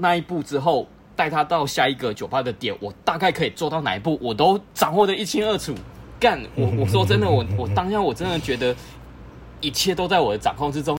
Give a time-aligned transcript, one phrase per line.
[0.00, 0.86] 那一步之后，
[1.16, 5.74] 带他到下一个酒吧的点，我大概可以做到哪一步，我都掌握的一清二楚。
[6.20, 8.74] 干，我 我说真的，我我当下我真的觉得
[9.60, 10.96] 一切都在我的掌控之中。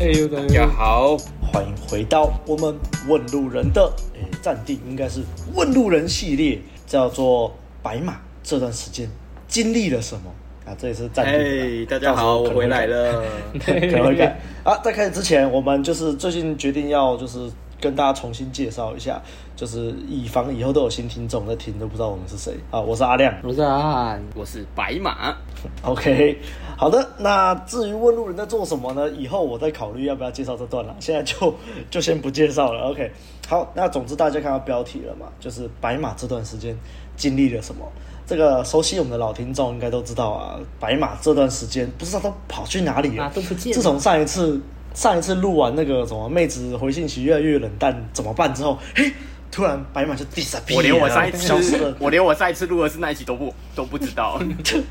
[0.00, 5.22] 哎呦，大家好，欢迎回到我们问路人的诶暂定，应该是
[5.54, 8.20] 问路人系列，叫做白马。
[8.42, 9.08] 这段时间
[9.48, 10.30] 经历了什么？
[10.64, 11.34] 啊，这也是暂定。
[11.34, 13.22] 嘿，大家好，我回来了。
[13.60, 19.20] 可能会改啊，在开始之前，我们就是最近决定要就是跟大家重新介绍一下，
[19.54, 22.80] 就是以防以后都有新听众在听都不知道我们是谁啊。
[22.80, 25.36] 我是阿亮，我是阿汉，我是白马。
[25.82, 26.38] OK。
[26.78, 29.10] 好的，那至于问路人在做什么呢？
[29.10, 30.96] 以后我再考虑要不要介绍这段了。
[30.98, 31.54] 现在就
[31.90, 32.84] 就先不介绍了。
[32.88, 33.12] OK，
[33.46, 36.74] 好，那总之大家看到标题了嘛，就是白马这段时间
[37.16, 37.84] 经历了什么？
[38.26, 43.72] 这个熟悉我们的老听众应该都知道啊，白马这段时间不知道都跑去哪里了，都不见。
[43.72, 44.60] 自从上一次
[44.94, 49.12] 上一次录完那个什么妹子回信息越来越冷淡怎么办之后，嘿。
[49.52, 54.36] 突然，白马就 disappear 我连我上一次消失了，我连我上一次录的是那一集都不都不知道。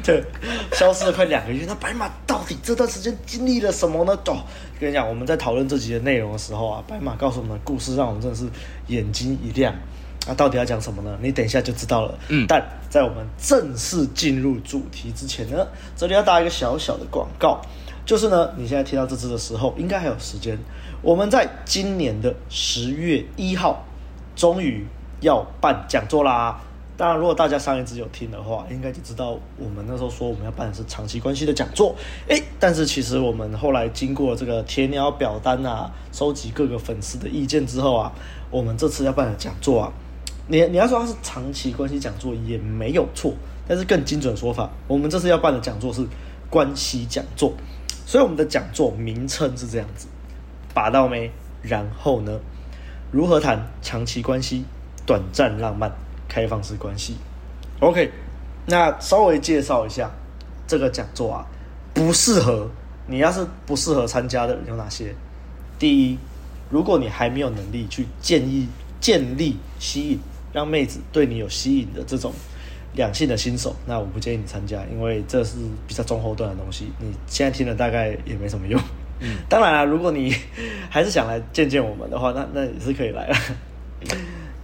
[0.02, 0.23] 对，
[0.71, 1.65] 消失了快两个月。
[1.67, 4.17] 那白马到底这段时间经历了什么呢？
[4.27, 4.38] 哦，
[4.80, 8.45] 跟你讲，我们在讨论这集的内容的时候啊，白马告诉我们的故事，让我们真的是
[8.88, 9.75] 眼睛一亮。
[10.25, 11.17] 那、啊、到底要讲什么呢？
[11.21, 12.17] 你等一下就知道了。
[12.29, 17.61] 嗯，但在我们正式进入主题之前呢，这里要打一个小小的广告，
[18.05, 20.57] 就是呢，你现在听到这支的时候，应该还有时间。
[21.02, 23.85] 我们在今年的十月一号。
[24.35, 24.83] 终于
[25.21, 26.59] 要办讲座啦！
[26.97, 31.95] 当然，如果大家上一次有听的话，应该就知道我们那时候说我们要办的是长期关系的讲座。
[32.27, 38.11] 诶，但是其实我们后来经过这个填鸟表单啊，收集各个粉丝的意见之后啊，
[38.49, 39.93] 我们这次要办的讲座啊，
[40.47, 43.33] 你你要说它是长期关系讲座也没有错，
[43.67, 46.05] 但是更精准的说法，我们这次要办的讲座是
[46.49, 47.53] 关系讲座。
[48.05, 50.08] 所以我们的讲座名称是这样子：
[50.73, 51.31] 把到没？
[51.61, 52.39] 然后呢？
[53.09, 54.65] 如何谈长期关系、
[55.05, 55.89] 短暂浪漫、
[56.27, 57.15] 开放式关系
[57.80, 58.11] ？OK，
[58.65, 60.11] 那稍微介绍一下
[60.67, 61.48] 这个讲座啊，
[61.93, 62.70] 不适合
[63.08, 63.20] 你。
[63.20, 65.15] 要是不适合参加的有哪些？
[65.80, 66.17] 第一，
[66.70, 68.67] 如果你还没有能力去建议、
[68.99, 70.20] 建立、吸引，
[70.53, 72.31] 让妹子对你有吸引的这种
[72.93, 76.86] 两性的新手，那我不建议你参加，因为这是比较中后段的东西。
[76.99, 78.80] 你现在听了大概也没什么用。
[79.19, 80.33] 嗯，当然了，如果你
[80.89, 83.36] 还是想来见见我们的话， 那那也是可以来了。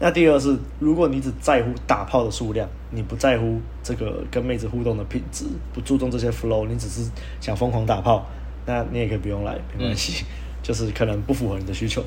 [0.02, 7.10] 那第二是，如果你只在乎打炮的数量，你不在乎这个跟妹子互动的品质，不注重这些 flow，你只是
[7.42, 8.26] 想疯狂打炮，
[8.66, 10.28] 那你也可以不用来，没关系，嗯、
[10.64, 12.02] 就是可能不符合你的需求。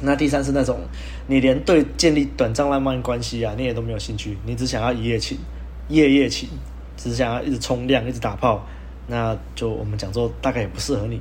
[0.00, 0.80] 那第三是那种
[1.26, 5.38] 你连对建立短暂浪漫关系啊，你也都没有兴趣，你只想要一夜情、
[5.88, 6.48] 夜夜情，
[6.96, 8.66] 只想要一直冲量、一直打炮，
[9.06, 11.20] 那就我们讲座大概也不适合你。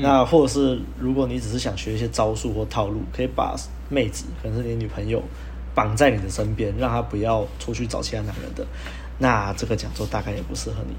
[0.00, 3.56] 那或者是，如果你只是想学一些招数或套路，可以把
[3.88, 5.20] 妹子，可能是你女朋友，
[5.74, 8.64] 绑在你的身边，让她不要出去找其他男人的，
[9.18, 10.94] 那这个讲座大概也不适合你。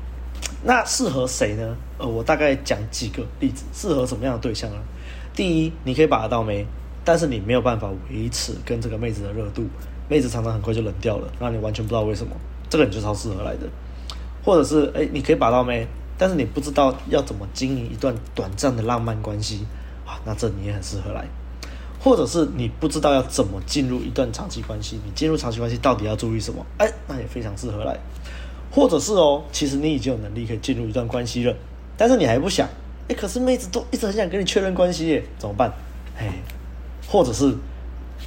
[0.63, 1.77] 那适合谁呢？
[1.97, 4.77] 呃，我大概讲几个例子，适合什么样的对象呢？
[5.33, 6.65] 第一，你可以把得到妹，
[7.09, 9.65] 但是你没有办法维持跟这个妹子的热度，
[10.07, 12.35] 妹子常常很快就冷掉了，让你完全不知道为什么，
[12.69, 13.67] 这个你就超适合来的。
[14.43, 15.87] 或者是，哎，你可以把到妹。
[16.19, 19.65] 但是你不知道要怎么经营一段短暂的浪漫关系
[20.05, 21.25] 啊，那这你也很适合来。
[21.99, 26.63] 或者是你不知道要怎么进入一段长期关系，你进入长期关系到底要注意什么？
[26.77, 27.97] 哎，那也非常适合来。
[28.69, 31.55] 或者是哦，其实你已经有能力可以进入一段关系了，
[31.97, 32.69] 但是你还不想，
[33.07, 35.73] 哎，可是妹子都一直很想跟你确认关系耶，怎么办？
[36.17, 36.27] 哎，
[37.09, 37.53] 或者是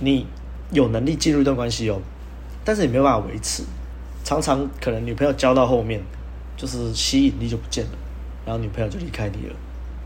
[0.00, 0.26] 你
[0.72, 2.00] 有能力进入一段关系哦，
[2.65, 3.62] 但是你没有办法维持，
[4.25, 6.00] 常常可能女朋友交到后面。
[6.54, 7.91] 就是吸引力就不见了，
[8.47, 9.54] 然后女朋友就离开你了，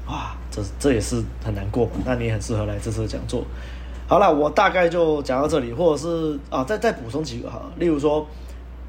[0.06, 1.86] 哇，这这也是很难过。
[2.02, 3.44] 那你也很适合来这次讲座。
[4.08, 7.60] 好了，我大概就讲到这里，或者是啊，再再补充几个哈。
[7.78, 8.26] 例如说，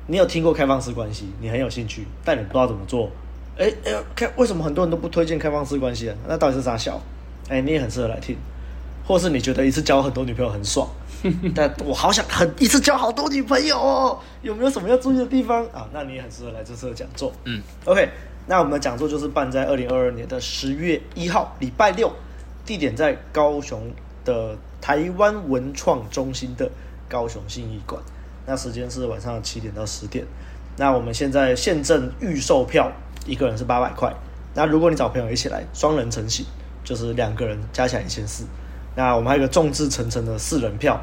[0.06, 3.10] 你有听过开放式关系，你很有兴趣，但你不知道怎么做。
[3.58, 6.16] 哎哎，开为什么很多人都不推荐开放式关系啊？
[6.26, 7.02] 那到底是啥小？
[7.50, 8.38] 哎，你也很适合来听。
[9.08, 10.86] 或是你觉得一次交很多女朋友很爽，
[11.56, 15.88] 但我好想很一次交好多女朋友哦，有没有什么要注意的地方啊？
[15.94, 17.32] 那你也很适合来这次的讲座。
[17.46, 18.10] 嗯，OK，
[18.48, 22.12] 那我们的讲座就是办在二零二二年的十月一号礼拜六，
[22.66, 23.82] 地点在高雄
[24.26, 26.70] 的台湾文创中心的
[27.08, 28.02] 高雄信义馆，
[28.46, 30.26] 那时间是晚上七点到十点。
[30.76, 32.92] 那我们现在现正预售票，
[33.26, 34.14] 一个人是八百块。
[34.54, 36.46] 那如果你找朋友一起来，双人成行，
[36.84, 38.44] 就是两个人加起来一千四。
[38.98, 41.00] 那我们还有一个众志成城的四人票，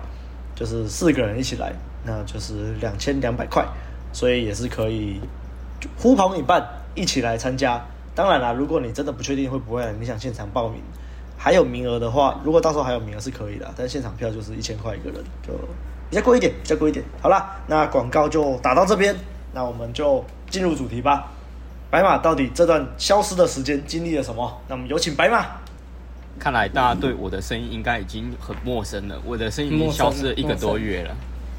[0.53, 3.65] 就是四个人一起来，那就是两千两百块，
[4.13, 5.21] 所以也是可以
[5.97, 6.61] 呼朋引伴，
[6.97, 7.81] 一起来参加。
[8.13, 10.83] 当然啦，如果你真的不确定会不会来，你想现场报名，
[11.39, 15.53] 还有名额的话，如果到时候还有名额是可以的，但现场票就是一千块一个人，就
[16.11, 17.05] 比较贵一点，比较贵一点。
[17.23, 19.15] 好啦，那广告就打到这边，
[19.53, 21.31] 那我们就进入主题吧。
[21.93, 24.61] 白马到底这段消失的时间经历了什么？
[24.67, 25.47] 那我们有请白马。
[26.39, 31.17] 看来大家对我的声音应该已经很陌生了，我的声音已经消失了一个多月了。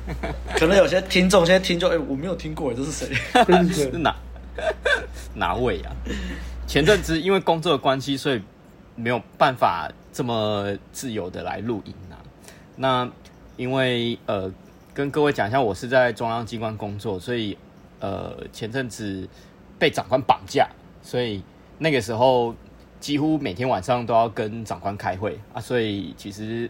[0.56, 3.14] 可能有些听众现在听众哎、欸，我没有听过，这是谁？
[3.74, 4.16] 是哪
[5.34, 5.92] 哪位啊？
[6.68, 8.42] 前阵子因为工作的关系，所以
[8.96, 12.22] 没有办法这么自由的来录音啊。
[12.76, 13.10] 那
[13.58, 14.52] 因为呃，
[14.94, 17.58] 跟各位讲一下，我是在中央机关工作，所以
[18.00, 19.28] 呃，前阵子
[19.80, 20.68] 被长官绑架，
[21.02, 21.42] 所以
[21.80, 22.54] 那个时候
[23.06, 25.62] 几乎每天晚上都要跟长官开会啊。
[25.62, 26.70] 所以其实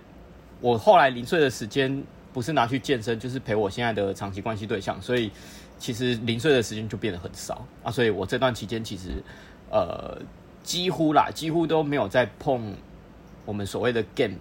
[0.60, 2.04] 我后来零碎的时间。
[2.36, 5.32] 不是拿去健身，就是陪我现在的长期关系对象，所以
[5.80, 7.90] 其实零碎的时间就变得很少啊。
[7.90, 9.24] 所以我这段期间其实
[9.72, 10.22] 呃
[10.62, 12.76] 几乎啦，几乎都没有在碰
[13.46, 14.36] 我们所谓的 game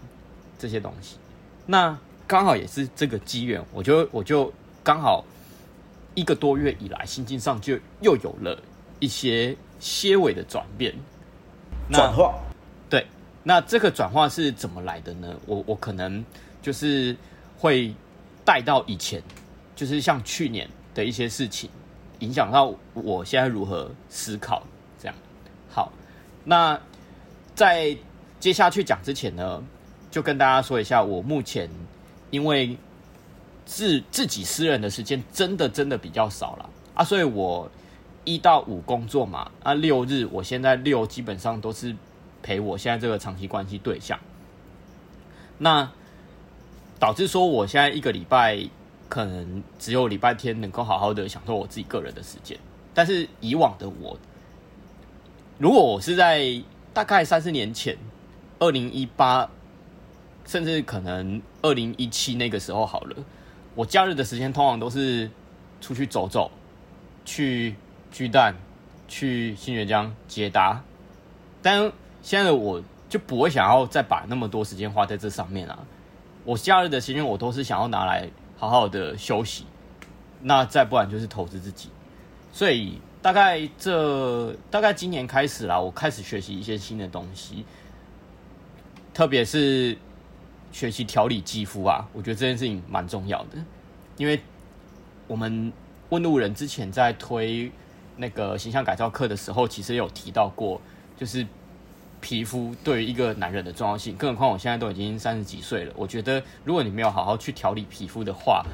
[0.58, 1.18] 这些东西。
[1.66, 1.96] 那
[2.26, 4.52] 刚好也是这个机缘，我就我就
[4.82, 5.24] 刚好
[6.16, 8.60] 一个多月以来，心境上就又有了
[8.98, 10.92] 一些些微的转变。
[11.90, 12.34] 转化。
[12.88, 13.06] 对，
[13.42, 15.34] 那这个转化是怎么来的呢？
[15.46, 16.24] 我我可能
[16.62, 17.16] 就是。
[17.56, 17.94] 会
[18.44, 19.22] 带到以前，
[19.74, 21.70] 就是像去年的一些事情，
[22.18, 24.62] 影响到我现在如何思考。
[25.00, 25.14] 这样，
[25.70, 25.90] 好，
[26.44, 26.78] 那
[27.54, 27.96] 在
[28.38, 29.62] 接下去讲之前呢，
[30.10, 31.70] 就跟大家说一下，我目前
[32.30, 32.76] 因为
[33.64, 37.70] 自自己私人的时间真的真的比较少了啊，所以我
[38.24, 41.94] 一到五工作嘛，啊六日我现在六基本上都是
[42.42, 44.18] 陪我现在这个长期关系对象，
[45.58, 45.90] 那。
[46.96, 48.56] 导致说，我现在一个礼拜
[49.10, 52.56] 可能只有礼拜天能够好好的享受我自己个人的时间。
[52.94, 54.16] 但是以往的我，
[55.58, 56.62] 如果我是在
[56.94, 57.98] 大概三四年前，
[58.60, 59.50] 二零一八，
[60.46, 63.16] 甚至可能二零一七那个时候好了，
[63.74, 65.28] 我假日的时间通常都是
[65.82, 66.50] 出去走走，
[67.24, 67.74] 去
[68.14, 68.54] 巨蛋，
[69.08, 70.80] 去新月江解答。
[71.60, 71.90] 但
[72.22, 75.76] 现在的我就不会想要再把那么多时间花在这上面啊。
[76.44, 79.66] 我假日的时间，我都是想要拿来好好的休息，
[80.40, 81.88] 那再不然就是投资自己。
[82.52, 87.64] 所以大概这大概今年开始啦，我开始学习一些新的东西，
[89.12, 89.98] 特别是
[90.70, 93.58] 学习调理肌肤啊，我觉得这件事情蛮重要的。
[94.18, 94.40] 因为
[95.26, 95.72] 我们
[96.10, 97.72] 问路人之前在推
[98.16, 100.80] 那个形象改造课的时候，其实有提到过，
[101.16, 101.46] 就是。
[102.20, 105.92] 皮肤对于一个男人的重要性，更何况我现在都已经三十几岁了。
[105.94, 108.64] 我觉得，如果你没有好好去调理皮肤的话，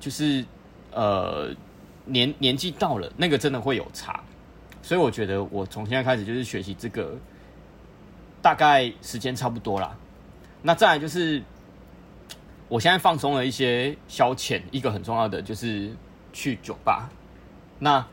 [0.00, 0.44] 就是
[0.90, 1.54] 呃
[2.06, 4.20] 年年纪到了，那个真的会有差。
[4.82, 7.14] 所以我觉得，我从现在开始就是学习这个，
[8.42, 9.96] 大概时间差不多啦。
[10.62, 11.40] 那再来就是，
[12.68, 15.94] 我现在放松了一些消遣，一个很重要的就是
[16.32, 17.08] 去酒吧。
[17.78, 18.04] 那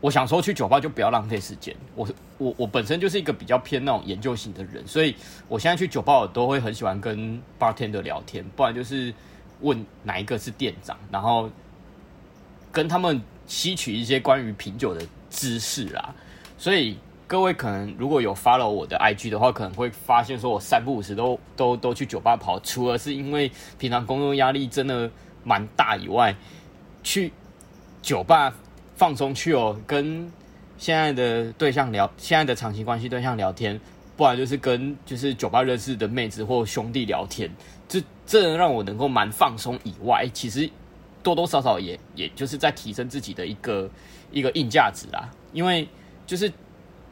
[0.00, 1.74] 我想说，去酒吧就不要浪费时间。
[1.94, 2.08] 我。
[2.38, 5.16] 我我本身就是一个比较偏那种研究型的人，所以
[5.48, 9.10] 我现在去酒吧，我都会很喜欢跟 bartender 聊天，不然就是
[9.62, 11.48] 问哪一个是店长，然后
[12.70, 15.00] 跟他们吸取一些关于品酒的
[15.30, 16.14] 知识啦。
[16.58, 25.10] 所以各位可能如果有 follow 我的 IG 的话，可能会发现说我三不五时都都都去酒吧跑，除了是因为平常工作压力真的
[25.42, 26.36] 蛮大以外，
[27.02, 27.32] 去
[28.02, 28.52] 酒吧
[28.96, 30.28] 放松去哦，跟。
[30.78, 33.80] 现在的对象聊，现在的长期关系对象聊天，
[34.14, 37.50] 不然就是跟就是酒吧认识的妹子或兄弟聊天，
[37.88, 40.68] 这这让我能够蛮放松以外，其实
[41.22, 43.88] 多多少少也也就是在提升自己的一个
[44.30, 45.30] 一个硬价值啦。
[45.54, 45.88] 因为
[46.26, 46.52] 就是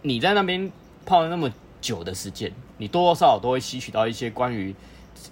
[0.02, 0.70] 你在那边
[1.06, 1.50] 泡了那么
[1.80, 4.76] 久的时间，你多多少少都会吸取到一些关于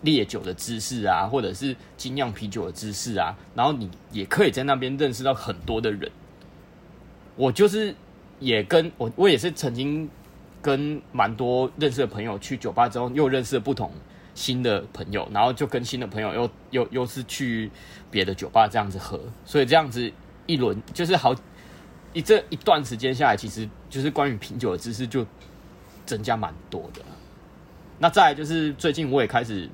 [0.01, 6.11] 烈酒的知识啊，或者是精酿啤酒的知识啊，然后你也可以在那边认识到很多的人。
[7.37, 7.95] 我就是。
[8.41, 10.11] 也跟我，我也是曾经
[10.61, 13.89] 跟蛮多认识的朋友去酒吧之后，又认识了不同
[14.35, 17.71] 新的朋友，然后就跟新的朋友又又又是去
[18.11, 20.13] 别的酒吧这样子喝，所以这样子
[20.47, 21.33] 一轮就是好
[22.13, 25.25] 一这一段时间下来，其实就是关于品酒的知识就
[26.05, 27.01] 增加蛮多的。
[28.01, 29.71] 那再就是最近我也开始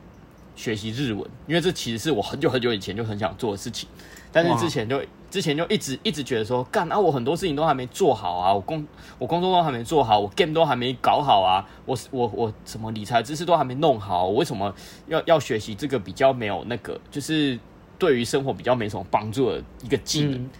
[0.55, 3.89] 学习日文，因为这其实是我很久很久以前就很想做的事情，
[4.33, 5.01] 但是之前就。
[5.31, 8.83] 之前就一直一直觉得说，干啊，我很多事情都还没做好啊，我工
[9.19, 14.75] 我工作都还没做好，我 game 都还没搞好啊，我我我什么理财知识都还没弄好，我为什么
[15.07, 17.59] 要要学习这个比较没有那个，就是
[17.99, 20.33] 对于生活比较没什么帮助的一个技能？
[20.33, 20.51] 嗯、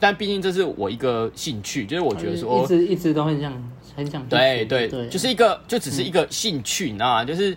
[0.00, 7.24] 但毕竟这是我一个兴趣，就是我觉得说一直一直都很想很想对对对，就是一个就只是一个兴趣，你知道吗？
[7.24, 7.56] 就是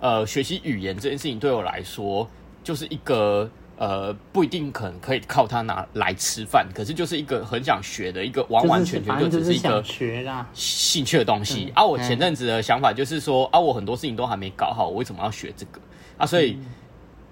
[0.00, 2.28] 呃，学习语言这件事情对我来说
[2.64, 3.48] 就是一个。
[3.80, 11.62] 呃，不一定可能可以靠它拿来吃饭，可是就是一个很想学的一个完完全全就只是一个学啦兴趣的东西。
[11.62, 15.80] 就是、啊，我前阵子的想法就是说，啊，我很多事情都还没搞好，我为什么要学这个？
[16.18, 16.66] 啊，所以、嗯、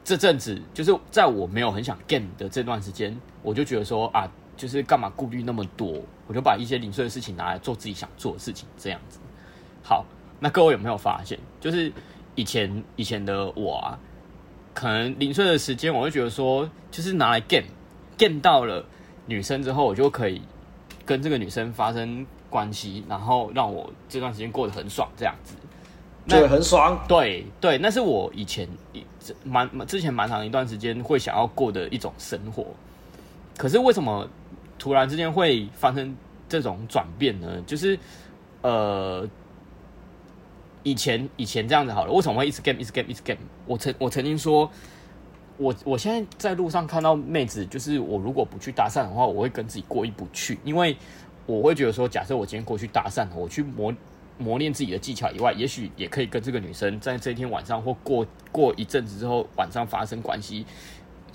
[0.02, 4.26] 这阵子就是在我没有很想 game 的这段时间，我就觉得说啊，
[4.56, 6.02] 就是干嘛顾虑那么多？
[6.26, 9.18] 我就把一些零碎的事情拿来做自己想做的事情，这样子。
[9.82, 10.02] 好，
[10.40, 11.92] 那各位有没有发现，就是
[12.34, 13.98] 以前以前的我啊？
[14.78, 18.84] 可能零碎的时间，我会觉得说，就是拿来 game，game 到了
[19.26, 20.40] 女生之后，我就可以
[21.04, 25.56] 跟这个女生发生关系，然后让我这段时间过得很爽，这样子，
[26.28, 26.96] 对，很爽。
[27.08, 28.68] 对对，那是我以前
[29.42, 32.64] 蛮蛮之前蛮长一段时间会想要过的一种生活。
[33.56, 34.28] 可是为什么
[34.78, 36.16] 突然之间会发生
[36.48, 37.60] 这种转变呢？
[37.66, 37.98] 就是
[38.62, 39.28] 呃。
[40.84, 43.40] 以前以前这样子好了，为什么会一直 game 一直 game 一直 game？
[43.68, 44.68] 我曾我曾经说，
[45.58, 50.96] 我我现在在路上看到妹子，就是我如果不去搭讪的话，我会跟自己过意不去，因为
[51.44, 53.94] 我会觉得说，假设我今天过去搭讪，我去磨
[54.38, 60.64] 磨练自己的技巧以外，也许也可以跟这个女生在这一天晚上或过过一阵子之后晚上发生关系，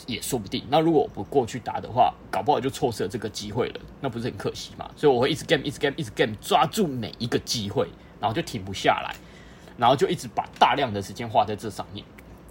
[0.08, 0.64] 也说不定。
[0.70, 4.90] 那如果我不过去打的话，搞不好就错失了这个机会了，那不是很可惜吗？
[4.96, 7.88] 所以我会一直 game 一直 game 一直 game，抓住每一个机会，
[8.20, 9.16] 然后就停不下来。
[9.76, 12.06] 然后就一直把大量的时间花在这上面，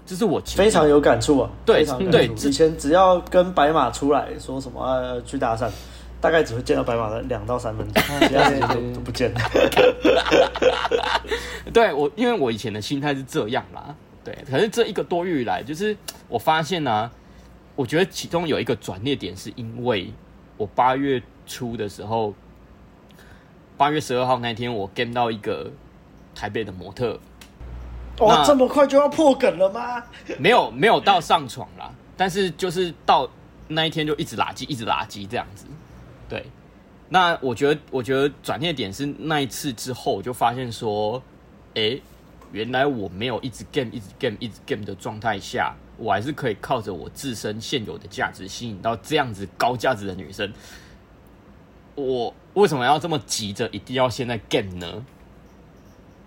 [0.05, 1.51] 这是我非常有感触啊。
[1.65, 5.71] 对对，以前只要跟白马出来说什么、啊、去搭讪，
[6.21, 9.41] 大概只会见到白马的两到三分钟， 其他时间都都不见了。
[11.73, 13.95] 对我，因为我以前的心态是这样啦。
[14.25, 15.97] 对，可是这一个多月以来，就是
[16.29, 17.11] 我发现呢、啊，
[17.77, 20.13] 我觉得其中有一个转捩点，是因为
[20.57, 22.35] 我八月初的时候，
[23.77, 25.71] 八月十二号那天，我 game 到一个。
[26.35, 27.21] 台北的模特，
[28.27, 30.03] 哇，这么快就要破梗了吗？
[30.39, 33.29] 没有，没有到上床啦，但是就是到
[33.69, 35.67] 那一天就一直垃圾，一直垃圾这样子。
[36.29, 36.47] 对，
[37.09, 41.23] 那我觉得，我觉得转捩点是那一次之后，我就发现说，
[41.75, 42.03] 哎、欸，
[42.53, 50.53] 原来我没有一直 game，一直 game，一直 game 的状态下，我还是可以靠着我自身现有的价值吸引到这样子高价值的女生。
[51.95, 55.05] 我为什么要这么急着一定要现在 game 呢？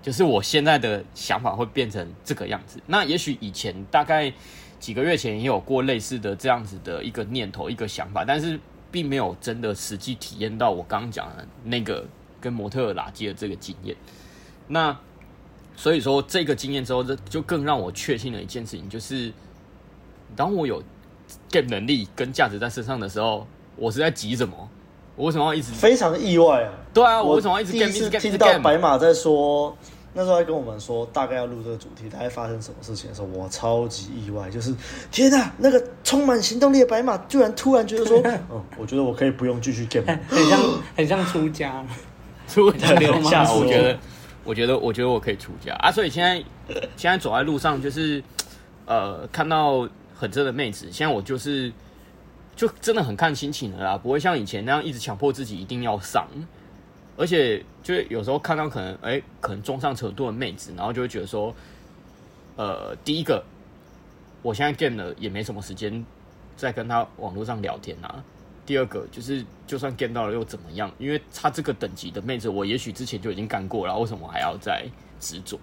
[0.05, 2.79] 就是我现在的想法会变成这个样子。
[2.85, 4.31] 那也许以前大概
[4.79, 8.59] 几个月前也有过类似的这样子的一个念头、一个想法，但是
[8.91, 12.05] 并没有真的实际体验到我刚刚讲的那个
[12.39, 13.95] 跟模特儿垃圾的这个经验。
[14.67, 14.95] 那
[15.75, 19.33] 所以说，这个经验之后，这就更让我确信了一件事情，就是
[20.35, 20.83] 当我有
[21.49, 24.69] game 能力跟价值在身上的时候，我是在急什么？
[25.15, 25.71] 我为什么要一直？
[25.71, 26.71] 非常意外啊！
[26.93, 27.91] 对啊，我为什么要一直 game？
[27.91, 29.75] 第一次听到白马在说。
[30.17, 34.73] 那时候还跟我们说大概要录这个主题，大概发生什么事情的时候，我超级意外，就是
[35.11, 40.59] 天哪，那个充满行动力的白马居然突然觉得说，嗯， 我觉得我可以不用继续 game，很像
[40.95, 41.85] 很像出家，
[42.47, 43.59] 出家流氓。
[43.59, 43.99] 我觉得，
[44.45, 45.91] 我觉得，我觉得我可以出家啊！
[45.91, 46.41] 所以现在
[46.95, 48.23] 现在走在路上，就是
[48.85, 51.73] 呃，看到很正的妹子，现在我就是
[52.55, 56.25] 就真的很看心情了啦，不会像以前那样一直强迫自己一定要上。
[57.17, 61.55] 而且，就有时候看到可能，哎、可能中上程度的妹子，然后就会觉得说，
[62.57, 63.43] 呃，第一个，
[64.41, 66.05] 我现在 game 了也没什么时间
[66.57, 68.23] 再跟他网络上聊天啊。
[68.65, 70.91] 第二个，就是就算 game 到了又怎么样？
[70.97, 74.85] 因为他这个等级的妹子，我也许之前就已经干过了，为什么我还要再
[75.19, 75.59] 执着？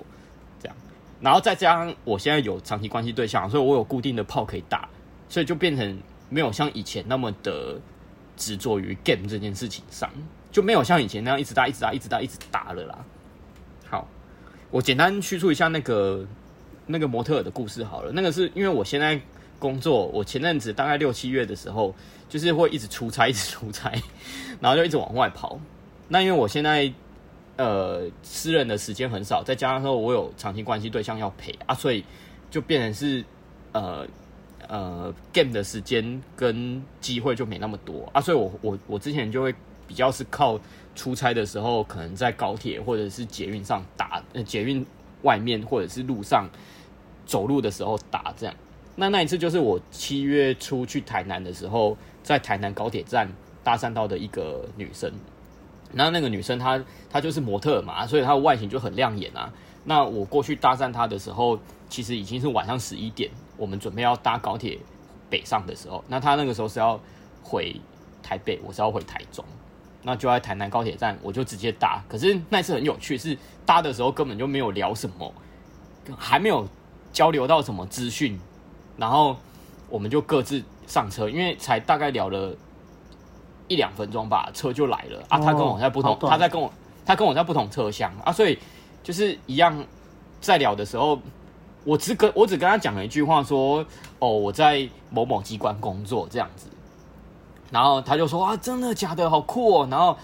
[0.61, 0.77] 这样，
[1.21, 4.89] 然后再加上我现在有长期关系对象，所以我有固定的炮可以打，
[5.29, 5.99] 所以就变成
[6.31, 7.79] 没有像以前那么的
[8.37, 10.09] 执着于 game 这件事情上。
[10.53, 12.99] 就没有像以前那样一直打、一直打、一直打、一直打了啦。
[13.89, 14.07] 好，
[14.71, 16.27] 我简单叙述一下那个
[16.87, 18.13] 那个模特的故事好了。
[18.13, 19.19] 那个是因为我现在
[19.59, 21.95] 工作，我前阵子大概六七月的时候，
[22.29, 23.91] 就是会一直出差、一直出差，
[24.61, 25.59] 然后就一直往外跑。
[26.09, 26.93] 那因为我现在
[27.57, 32.05] 呃私人的时间很少，再加上说我有长期关系对象要陪啊，所以
[32.51, 33.25] 就变成是
[33.73, 34.07] 呃
[34.69, 39.55] 呃 game 的时间跟机会就没那么多啊，所以我我我之前就会。
[39.87, 40.59] 比较是靠
[40.95, 44.85] 出差的时候，可能在高铁或者是捷运上打，呃，捷运
[45.23, 46.49] 外面或者是路上
[47.27, 48.55] 走路的时候打这样。
[48.95, 53.29] 那那一次就是我七月初去台南的时候，在台南高铁站
[53.65, 55.13] 搭讪到的一个女生。
[55.93, 59.53] 然后那个女生她她就是模特嘛，所以她的外形就很亮眼啊。
[59.85, 61.59] 那我过去搭讪她的时候，
[61.89, 64.79] 其实已经是晚上十一点，我们准备要搭高铁
[65.29, 66.05] 北上的时候。
[66.09, 67.01] 那她那个时候是要
[67.43, 67.75] 回。
[68.25, 69.45] 台北，我是要回台中，
[70.03, 72.03] 那就在台南高铁站，我就直接搭。
[72.09, 75.33] 可是那次很有趣，是搭的时候根本就没有聊什么，
[76.17, 76.69] 还没有
[77.13, 78.39] 交流到什么资讯，
[78.97, 79.37] 然后
[79.89, 82.55] 我们就各自上车，因为才大概聊了
[83.69, 85.39] 一两分钟吧，车就来了啊。
[85.39, 86.73] 他跟我在不同，他在跟我，
[87.07, 88.59] 他跟我在不同车厢啊，所以
[89.03, 89.85] 就是一样
[90.41, 91.19] 在聊的时候。
[91.85, 93.85] 我只跟我只跟他讲了一句话，说
[94.21, 96.69] ：“哦，我在某某机关工作这样子。”
[97.73, 99.29] 然后他就说：“啊，真的假的？
[99.29, 100.17] 好酷哦！”然后，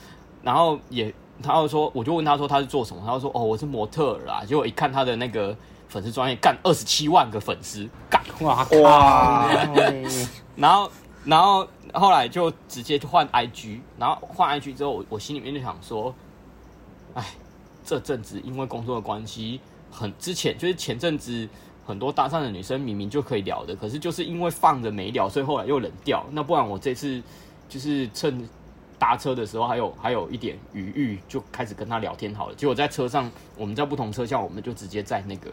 [0.43, 1.13] 然后也
[1.43, 3.03] 他就说，我就问他说他是做什么？
[3.05, 5.57] 他就说：“哦，我是模特啦。”结果一看他的那个
[5.89, 8.77] 粉丝专业，干二十七万个粉丝，干哇靠！
[8.83, 9.49] 哇
[10.55, 10.91] 然后，
[11.25, 16.15] 然后后来就直接换 IG，然后换 IG 之后，我我心里面就想说
[17.15, 17.25] ：“哎，
[17.83, 21.49] 这阵子因为工作的关系。”很之前就是前阵子
[21.89, 26.23] 很多搭讪的女生明明就可以聊的，可是就是因为放着没聊，所以后来又冷掉。
[26.33, 27.23] 那不然我这次
[27.67, 28.47] 就是趁
[28.99, 32.55] 搭车的时候还有还有一点余裕，就开始跟她聊天好了。
[32.55, 35.51] 结果在车上，我们在不同车厢，我们就直接在那个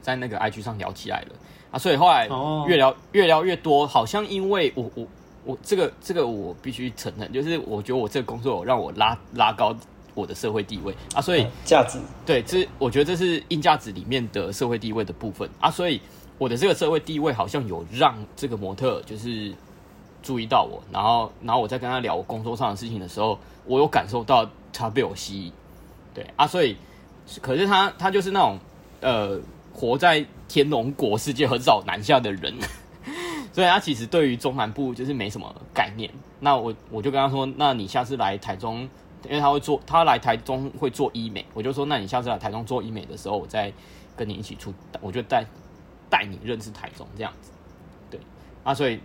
[0.00, 1.34] 在那个 IG 上聊起来了
[1.72, 1.78] 啊。
[1.80, 2.28] 所以后来
[2.68, 5.06] 越聊越聊越多，好像因为我我
[5.44, 9.76] 我这个这个我必须承认，就是我觉得我这个工作有让我拉拉高。
[10.14, 16.00] 我的社会地位啊，所以价值对，这我觉得这是硬价值里面的社会地位的部分啊，所以
[16.38, 19.52] 我的这个社会地位好像有让这个模特就是
[20.22, 25.52] 注意到我，然后然后我在跟他聊我工作上的事情的时候，我有感受到他被我吸引，
[26.14, 26.76] 对啊，所以
[27.42, 28.58] 可是他他就是那种
[29.00, 29.38] 呃
[29.72, 32.54] 活在天龙国世界很少南下的人，
[33.52, 36.08] 所以他其实对于中南部就是没什么概念。
[36.40, 38.88] 那我我就跟他说，那你下次来台中。
[39.28, 43.72] 因为他会做，他来台中会做医美，我就说，那你下次来台中做医美的时候，我再
[44.16, 45.44] 跟你一起出，我就带
[46.10, 47.50] 带你认识台中这样子，
[48.10, 48.20] 对
[48.62, 49.00] 啊，所以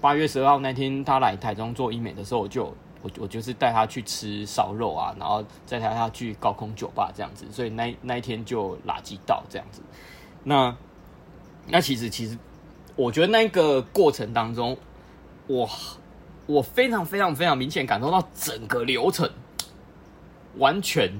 [0.00, 2.64] 八月十二号那天他来台中做医美的时候，我就
[3.02, 9.80] 我我就是带他去吃烧肉啊，然后再带他去高空酒吧这样子，所以那那一天就垃圾到这样子。
[10.44, 10.74] 那
[11.66, 12.38] 那其实其实
[12.96, 14.76] 我觉得那个过程当中，
[15.46, 15.68] 我
[16.46, 19.30] 我非常非常非常明显感受到整个流程。
[20.56, 21.12] 完全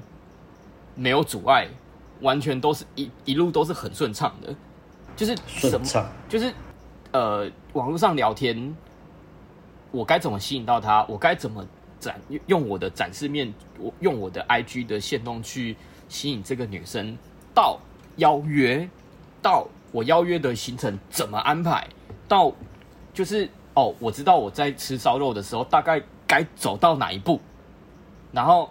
[0.95, 1.69] 没有阻碍，
[2.23, 4.55] 完全都是一一路都是很顺畅的，
[5.15, 6.53] 就是顺畅，就是
[7.13, 8.77] 呃，网络上聊天，
[9.93, 11.05] 我该怎么吸引到他？
[11.09, 11.65] 我该怎么
[12.01, 15.77] 展用我的展示面，我用我的 IG 的线动去
[16.09, 17.17] 吸引这个女生？
[17.55, 17.79] 到
[18.17, 18.89] 邀约，
[19.41, 21.87] 到我邀约的行程怎么安排？
[22.27, 22.53] 到
[23.15, 27.41] 就是哦，我知道我在吃烧肉的时候大概该走到哪一步，
[28.33, 28.69] 然后。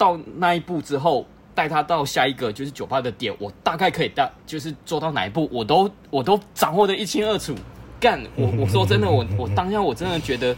[0.00, 7.54] 到那一步之后，带他到下一个就是酒吧的点，我大概可以带，就是做到哪一步，我都我都掌握的一清二楚。
[8.00, 10.56] 干，我 我说真的，我我当下我真的觉得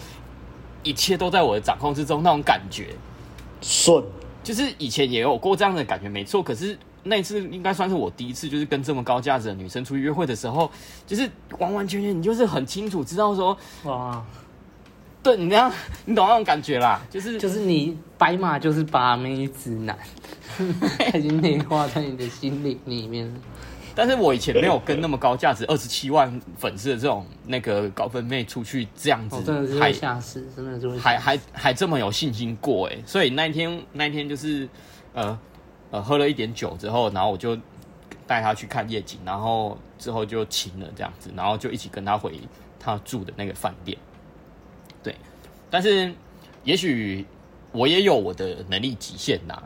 [0.85, 2.95] 一切都在我的掌控之中，那种感觉
[3.61, 4.01] 顺，
[4.45, 6.41] 就是以前也有过这样的感觉，没错。
[6.41, 10.71] 可是那一次应该算是我第一次，就是跟这么高价值的女生出去约会的时候，
[11.05, 11.29] 就是
[11.59, 14.25] 完完全全你就是很清楚知道说哇。
[15.23, 15.73] 对，你那样，
[16.05, 19.97] 你懂那种感觉啦，就是就是你白马就是把妹直男，
[21.15, 23.33] 已经内化在你的心里里面。
[23.95, 34.67] 但是我以前没有跟那么高价值二十七万粉丝的这种那个高分妹出去这样子，哦、真的是会吓死，真的是会还还还这么有信心过哎，所以那一天那一天就是
[35.13, 35.39] 呃
[35.91, 37.55] 呃喝了一点酒之后，然后我就
[38.27, 42.41] 带他去看夜景，然后之后就亲了这样子，然后就一起跟他回
[42.81, 43.97] 他住的那个饭店。
[45.73, 46.15] 对，但是
[46.65, 47.27] 也许
[47.73, 49.61] 我也有我的能力极限呐。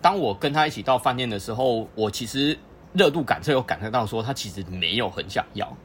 [0.00, 2.56] 当我跟他一起到饭店的时候，我其实
[2.94, 5.76] 热度感测有感受到说他其实没有很想要。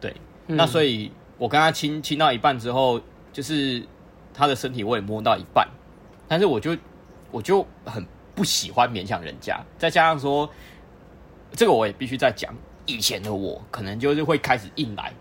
[0.00, 0.14] 对，
[0.46, 3.00] 嗯、那所以我跟他亲亲到一半之后，
[3.32, 3.82] 就是
[4.32, 5.66] 他的身体我也摸到一半，
[6.28, 6.76] 但是我就
[7.32, 10.48] 我就很不喜欢勉强人家，再加上说
[11.52, 12.54] 这个我也必须再讲，
[12.86, 15.12] 以前的我可能就是会开始硬来。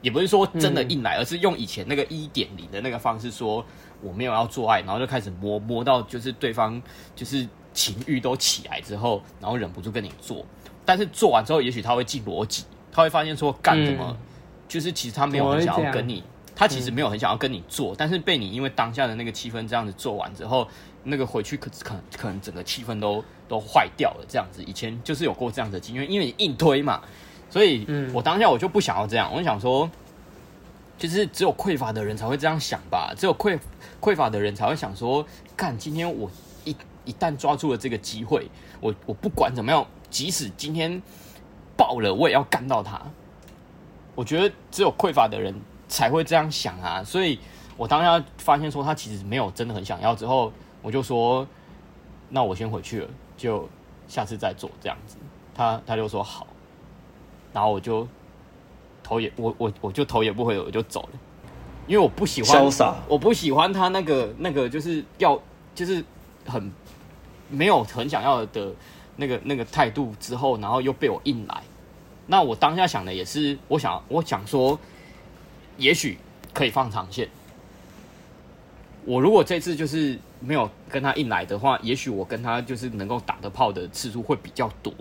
[0.00, 3.64] 也不是说真的硬来，而是用以前那个一点零的那个方式说
[4.00, 6.80] 我没有要做爱，然后就开始摸摸到就是对方
[7.16, 10.46] 就是情欲都起来之后，然后忍不住跟你做，
[10.84, 14.16] 但是做完之后，也许他会进逻辑，他会发现说干什么，
[14.68, 16.22] 就是其实他没有很想要跟你，
[16.54, 20.68] 他其实没有很想要跟你做，但是被你因为当下的那个气氛这样子做完之后，
[21.02, 27.02] 那个回去可可可能整个气氛都都坏掉了这样子，以前就是有过这样的经验，因为你硬推嘛。
[27.50, 29.30] 所以，我当下我就不想要这样。
[29.32, 29.90] 我就想说，
[30.98, 33.14] 就是只有匮乏的人才会这样想吧。
[33.16, 33.58] 只有匮
[34.00, 35.24] 匮乏的人才会想说，
[35.56, 36.30] 干，今天我
[36.64, 41.00] 一一旦抓住了这个机会，我我不管怎么样，即使今天
[41.76, 43.00] 爆了，我也要干到他。
[44.14, 45.54] 我觉得只有匮乏的人
[45.86, 47.04] 才会这样想啊。
[47.04, 47.38] 所以
[47.76, 51.46] 我当下发现说他其实没有真的很想要，之后我就说，
[52.28, 53.68] 那我先回去了，就
[54.08, 55.16] 下次再做这样子。
[55.54, 56.47] 他他就说好，
[57.52, 58.06] 然后我就
[59.02, 61.18] 头也我我我就头也不回，我就走了，
[61.86, 65.40] 因为我不喜欢，潇洒，我不喜欢他那个那个就是要
[65.74, 66.04] 就是
[66.46, 66.70] 很
[67.48, 68.72] 没有很想要的
[69.16, 71.62] 那个那个态度，之后然后又被我硬来。
[72.26, 74.78] 那我当下想的也是，我想我想说，
[75.78, 76.18] 也许
[76.52, 77.28] 可以放长线。
[79.06, 84.92] 我如果这次就是没有跟他硬来的话，也许我跟他就是能够打的炮的次数会比较多，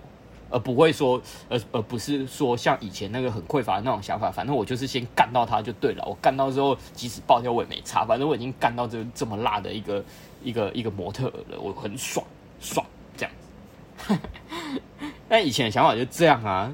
[0.49, 4.31] 而不会说，而而不是说像以前那个很匮乏的那种想法。
[4.31, 10.03] 反正我就是先干到他就对了，我干到之后即使爆掉我也没差，反正我已经干到这这么辣的一个
[10.43, 12.25] 一个一个模特了，我很爽
[12.59, 14.17] 爽这样子。
[15.29, 16.73] 但以前的想法就这样啊。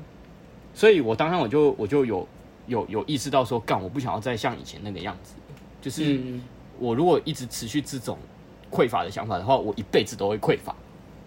[0.75, 2.27] 所以我当时我就我就有
[2.67, 5.35] 有有意识到说，干，我不想要再像以前那个样子，
[5.81, 6.19] 就是
[6.79, 8.17] 我如果一直持续这种
[8.71, 10.75] 匮乏的想法的话，我一辈子都会匮乏。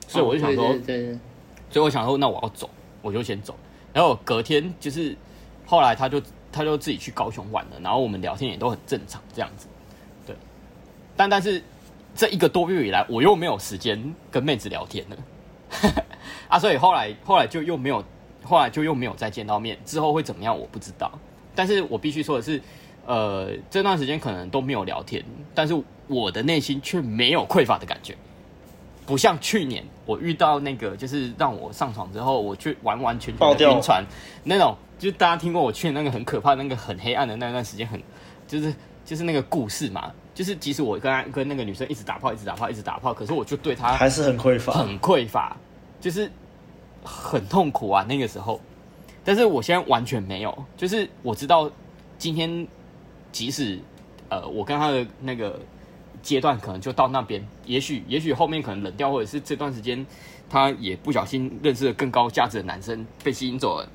[0.09, 1.18] 所以我就想说，哦、对对对，
[1.70, 2.68] 所以我想说，那我要走，
[3.02, 3.55] 我就先走。
[3.92, 5.16] 然后隔天就是
[5.66, 6.20] 后来他就
[6.52, 9.66] 他就自己去高雄玩了，然后我们聊天也都很正常这样子。
[10.26, 10.35] 对，
[11.16, 11.62] 但但是
[12.14, 15.16] 这一个多月以来，我又没有时间跟妹子聊天了
[16.48, 18.05] 啊，所以后来后来就又没有。
[18.44, 21.11] 后来就又没有再见到面，之后会怎么样我不知道。
[21.52, 22.62] 但是我必须说的是，
[23.05, 25.20] 呃，这段时间可能都没有聊天，
[25.52, 25.74] 但是
[26.07, 28.16] 我的内心却没有匮乏的感觉，
[29.07, 34.05] 不像去年我遇到那个就是让我上床之后，我去完完全全的晕船
[34.45, 34.77] 那种。
[34.99, 38.03] 就大家听过我去年那个很可怕、那个很黑暗的那段时间，很
[38.49, 40.12] 就是就是那个故事嘛。
[40.35, 45.57] 就是即使我跟他跟那个女生一直打炮，一直打炮，一直打炮，可是我就对她还是很匮乏，很匮乏，
[46.01, 46.31] 就是。
[47.09, 48.61] 很痛苦啊，那个时候，
[49.23, 51.71] 但是我现在完全没有，就是我知道
[52.19, 52.66] 今天
[53.31, 53.79] 即使
[54.29, 55.61] 呃我跟他的那个
[56.27, 60.05] 阶段可能就到那边，也许也许后面可能冷掉，或者是这段时间
[60.51, 63.89] 他也不小心认识了更高价值的男生被吸引走了，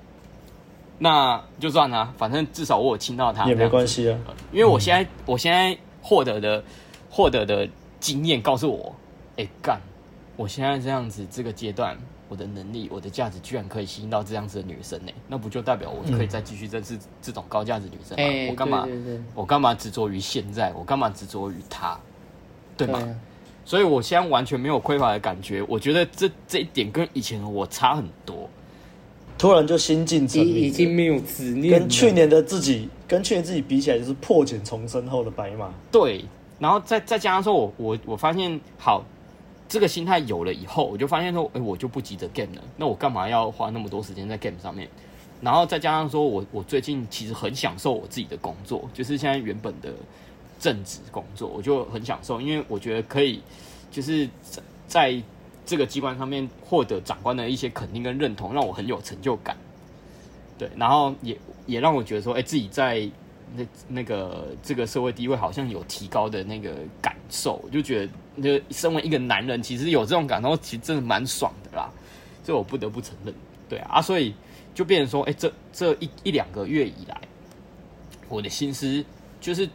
[0.98, 4.18] 那就算了，反正至少我有亲到他也没关系啊，
[4.54, 6.64] 因为我现在、嗯、我现在获得的
[7.10, 7.68] 获得的
[8.00, 8.96] 经验告诉我，
[9.36, 9.82] 哎、欸、干，
[10.38, 11.98] 我现在这样子这个阶段。
[12.32, 15.12] 我的能力，我的价值居然可以吸引到这样子的女生呢？
[15.28, 18.24] 那不就代表我可以再继续认识这种高价值女生吗？
[18.26, 18.88] 嗯、我干嘛？
[19.36, 20.72] 我干嘛执着于现在？
[20.72, 22.00] 我干嘛执着于她？
[22.86, 23.00] 对吗？
[23.00, 23.16] 对啊、
[23.66, 25.64] 所以我现在完全没有匮乏的感觉。
[25.68, 28.50] 我觉得这这一点跟以前的我差很多。
[29.38, 35.74] 突然就心境成已，已经没有执念，跟去年的自己，跟去年自己比起来，就是破茧重生后的白马。
[35.92, 36.24] 对，
[36.60, 39.04] 然后再再加上说我我我发现好。
[39.68, 42.62] 这个心态有了以后，我就发现说，哎，我就不急着 game 了。
[42.76, 44.86] 那我干嘛要花那么多时间在 game 上面？
[45.40, 49.94] 然后再加上说我，我最近其实很享受我自己的工作，就是现在原本的
[50.62, 53.42] 正职工作，我就很享受，因为我觉得可以，
[53.92, 55.24] 就是在在
[55.66, 59.58] 这个机关上面获得长官的一些肯定跟认同，让我很有成就感。
[60.58, 63.10] 对，然后也也让我觉得说，哎，自己在
[63.56, 68.14] 那那个这个社会地位好像有提高的那个感受，我就觉得。
[68.42, 71.92] 就身为一个男人，其实有这种感受，其实真的蛮爽的啦。
[72.46, 73.36] 这我不得不承认，
[73.68, 74.34] 对啊，所以
[74.74, 77.22] 就变成说，哎、这这一一两个月以来，
[78.30, 79.04] 我的心思
[79.42, 79.70] 就是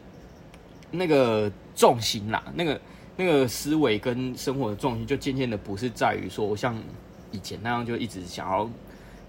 [0.96, 2.80] 那个重心啦，那个
[3.16, 6.76] 那个思维跟生活的重心，就渐渐的不是在于说像
[7.30, 8.68] 以前那样就一直想要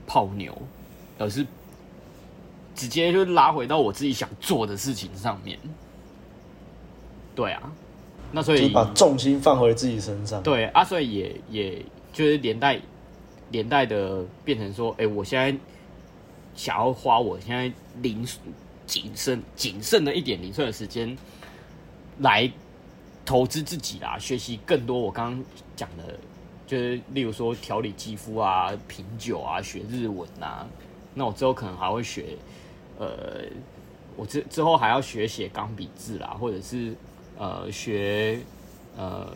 [0.05, 0.57] 泡妞，
[1.17, 1.45] 而是
[2.75, 5.59] 直接就拉回到我自己想做的事情上面。
[7.35, 7.71] 对啊。
[8.29, 12.77] 那所以把重心放回自己身上，对啊，所以也也就是连带
[13.51, 15.57] 连带的变成说，哎、欸，我现在
[16.53, 18.27] 想要花我现在零
[18.85, 21.17] 谨慎谨慎的一点零碎的时间
[22.19, 22.51] 来
[23.25, 26.17] 投资自己啦，学习更多我刚刚讲的，
[26.65, 30.67] 就是例如说调理肌肤啊、品酒啊、学日文啊，
[31.13, 32.37] 那我之后可能还会学，
[32.97, 33.41] 呃，
[34.15, 36.95] 我之之后还要学写钢笔字啦，或者是。
[37.39, 38.39] 呃，学
[38.97, 39.31] 呃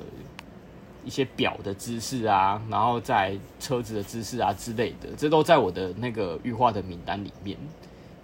[1.05, 7.55] 一些表的知识啊，然后在车子的知识啊之类的，这都在我的那个预化的名单里面。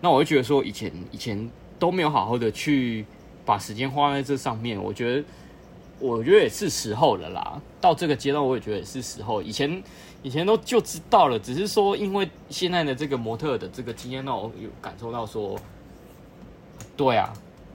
[0.01, 3.05] 那我会觉得说，以前以前都没有好好的去
[3.47, 4.77] 把时间花在这上面。
[4.81, 5.23] 我觉得，
[5.99, 7.59] 我觉得也是时候了啦。
[7.81, 9.41] 到这个阶段，我也觉得也是时候。
[9.41, 9.81] 以前
[10.21, 15.57] 以前都就知道了，只是说因为现在的这个模特的这个经验，让我有感受到说，
[16.95, 17.33] 对啊，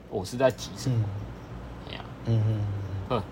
[0.09, 1.03] 我是在急什么。
[2.25, 2.61] 嗯嗯
[3.09, 3.23] 嗯，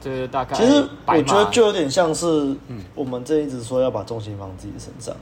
[0.00, 2.56] 这个大概其实我觉得就有点像是，
[2.94, 5.14] 我们这一直说要把重心放自己身上，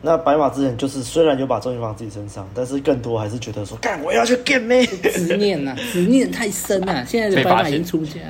[0.00, 7.04] 那白马之前就是虽然有把重心放自己身上，但是更多还是觉得说，干我要去 get 妹，执念呐，执念太深了。
[7.04, 8.20] 现在的白马已经出家，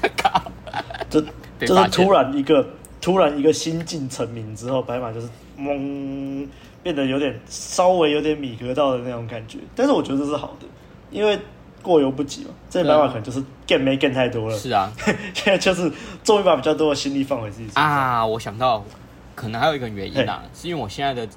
[0.16, 0.50] 靠，
[1.10, 1.20] 就
[1.60, 2.66] 就是突然一个
[3.02, 6.48] 突然一个心境成名之后，白马就是懵，
[6.82, 9.58] 变得有点稍微有点米格道的那种感觉。
[9.76, 10.66] 但是我觉得这是好的，
[11.10, 11.38] 因为
[11.82, 12.50] 过犹不及嘛。
[12.70, 14.90] 这白马可能就是 get 妹 get 太多了，是啊，
[15.34, 15.92] 现在就是
[16.24, 18.24] 终于把比较多的心力放回自己身上啊。
[18.24, 18.82] 我想到。
[19.34, 21.28] 可能还有一个原因啊，是因为我现在的，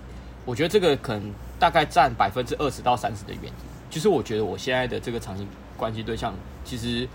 [0.45, 3.51] 我觉得这个可能大概占百分之二十到三十的原因，
[3.89, 6.33] 就是我觉得我现在的这个长期关系对象，
[6.63, 7.07] 其实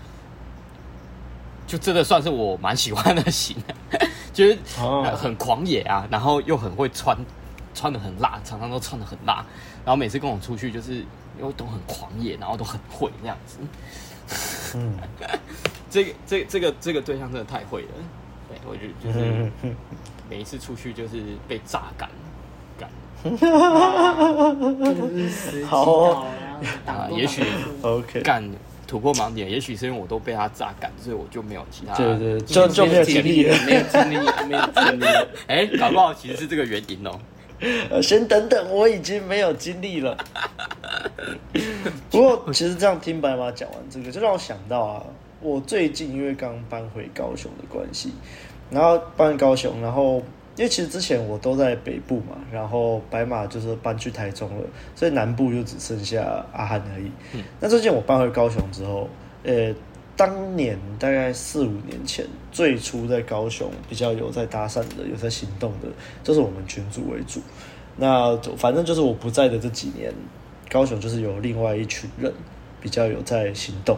[1.65, 3.55] 就真的算是我蛮喜欢的型，
[4.33, 4.57] 就是
[5.15, 7.17] 很狂野啊，然后又很会穿，
[7.73, 9.45] 穿的很辣，常常都穿的很辣，
[9.85, 11.03] 然后每次跟我出去就是
[11.39, 13.57] 又都很狂野，然后都很会那样子。
[14.75, 14.97] 嗯，
[15.89, 17.89] 这个这这个这个对象真的太会了，
[18.49, 19.51] 对，我觉得就是。
[20.29, 22.09] 每一次出去就是被榨干，
[22.77, 22.89] 干。
[25.65, 26.25] 好
[26.85, 27.43] 啊， 也许
[27.81, 28.43] OK 干
[28.85, 31.95] 突破盲点，也许是因为我都被他榨干，所以我就没有其他。
[31.95, 34.15] 对对，就就没有经历了，没有经历，
[34.47, 35.05] 没有经历。
[35.47, 37.19] 哎，搞不好其实是这个原因哦。
[37.89, 40.17] 呃， 先等等，我已经没有精力了。
[42.11, 45.03] 不过，其实这样听白马讲完这个，就让我想到啊，
[45.41, 48.13] 我最近因为刚搬回高雄的关系。
[48.73, 50.15] 然后搬高雄，然后
[50.55, 54.63] 因为其实之前我都在北部嘛，然后白马就是搬去台中了，
[54.95, 57.11] 所以南部就只剩下阿汉而已。
[57.33, 59.07] 嗯，那最近我搬回高雄之后，
[59.43, 59.71] 呃，
[60.17, 65.87] 当年大概四五年前，最初在高雄比较有在搭讪的、有在行动的，
[66.23, 67.39] 就是我们群组为主。
[67.95, 70.11] 那反正就是我不在的这几年，
[70.67, 72.33] 高雄就是有另外一群人
[72.81, 73.95] 比较有在行动。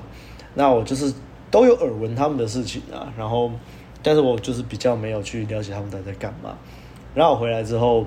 [0.53, 1.13] 那我就是
[1.49, 3.49] 都有耳闻他们的事情啊，然后。
[4.05, 6.55] 但是我就是比较没有去了解他们在在干嘛，
[7.15, 8.05] 然后我回来之后，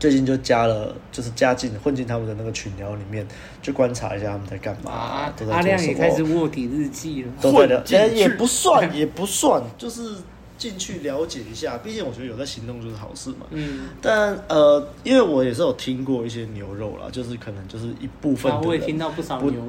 [0.00, 3.24] 最近就加了，就是加进混进他们的那个群聊里面，
[3.62, 4.90] 去观察一下他们在干嘛。
[4.90, 10.16] 啊，都在阿亮也开始卧底日记了，都在聊，哎，也不算，也不算，就是
[10.58, 11.78] 进去了解一下。
[11.78, 13.46] 毕竟我觉得有在行动就是好事嘛。
[13.50, 13.82] 嗯。
[14.02, 19.68] 但呃，因为我也是有听过一些牛肉啦，就是可能就是一部分的人，我也听到不少牛肉。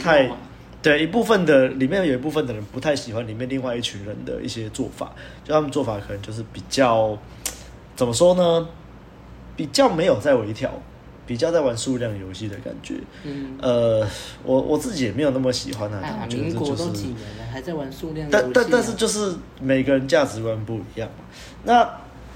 [0.86, 5.12] 对一部分的里面有一部分的人不太喜欢里面另外一群人的一些做法，
[5.44, 7.18] 就他们做法可能就是比较
[7.96, 8.70] 怎么说呢？
[9.56, 10.70] 比较没有在微调，
[11.26, 12.94] 比较在玩数量游戏的感觉。
[13.24, 14.08] 嗯，呃，
[14.44, 15.98] 我我自己也没有那么喜欢啊。
[15.98, 18.52] 啊民国都几年了，还在玩数量游戏啊？
[18.54, 21.26] 但但但是就是每个人价值观不一样嘛。
[21.64, 21.90] 那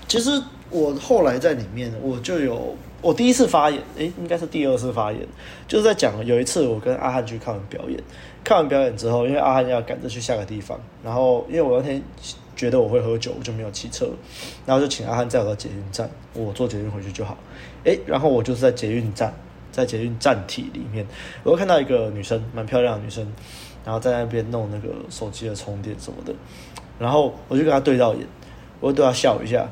[0.07, 2.75] 其实我后来在里面，我就有。
[3.01, 5.25] 我第一次发言，诶，应该是第二次发言，
[5.69, 7.97] 就是在讲有一次我跟阿汉去看完表演，
[8.43, 12.01] 看完表演之后，因为阿汉要赶着去下个地方，然后因为我那天
[12.55, 14.09] 觉得我会喝酒，我就没有骑车，
[14.65, 17.37] 然后就请阿汉载我到捷运站，我坐捷运回去就好。
[17.83, 19.33] 诶，然后我就是在捷运站，
[19.71, 21.05] 在捷运站体里面，
[21.43, 23.25] 我又看到一个女生，蛮漂亮的女生，
[23.85, 26.33] 然后在那边弄那个手机的充电什么的，
[26.97, 28.25] 然后我就跟她对到眼，
[28.79, 29.67] 我就对她笑一下。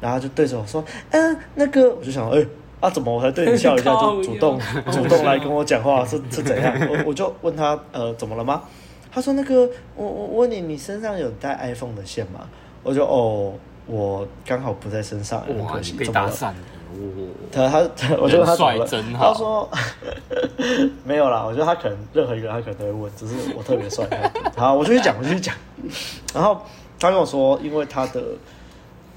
[0.00, 2.46] 然后就对着我说：“嗯，那个，我就想，哎、欸，
[2.82, 4.58] 啊，怎么我才对你笑一下 就主动
[4.90, 6.74] 主动来跟我讲话是是怎样？
[6.90, 8.60] 我我就问他，呃，怎么了吗？
[9.12, 9.60] 他说那个，
[9.94, 12.40] 我我问你，你身上有带 iPhone 的线吗？
[12.82, 13.54] 我就哦，
[13.86, 16.60] 我刚好不在身上，哇，被打散了。
[17.52, 19.18] 他他他，我觉得他怎么了？
[19.18, 19.68] 他说
[21.04, 24.04] 没有啦，我觉得他可能任何一个人他可能都会问，只是我特别帅。
[24.56, 25.54] 好，我就去讲，我就去讲。
[26.34, 26.60] 然后
[26.98, 28.20] 他跟我说，因为他的。